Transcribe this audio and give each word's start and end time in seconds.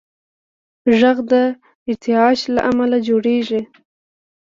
غږ 0.99 1.17
د 1.31 1.33
ارتعاش 1.89 2.39
له 2.53 2.61
امله 2.69 2.97
جوړېږي. 3.07 3.61